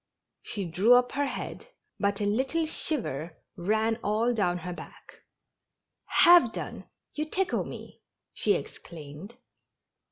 [0.41, 1.67] She drew up her head,
[1.99, 5.21] but a little shiver ran all down her back,''
[6.23, 8.01] Have done I You tickle me!"
[8.33, 9.35] she exclaimed.